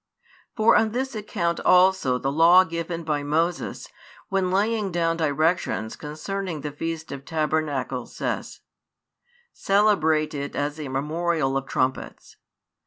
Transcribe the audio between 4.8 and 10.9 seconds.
down directions concerning the feast of Tabernacles, says: Celebrate it as a